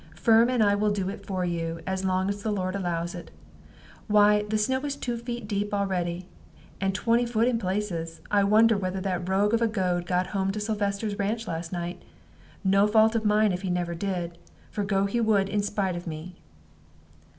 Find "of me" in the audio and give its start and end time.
15.95-16.33